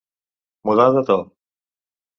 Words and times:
Mudar 0.69 0.89
de 0.97 1.05
to. 1.11 1.21